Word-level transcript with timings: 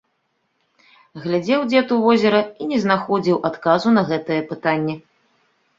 Глядзеў 1.25 1.61
дзед 1.73 1.87
у 1.97 1.99
возера 2.07 2.41
і 2.63 2.71
не 2.73 2.79
знаходзіў 2.87 3.37
адказу 3.53 3.87
на 4.01 4.07
гэтае 4.11 4.41
пытанне. 4.55 5.03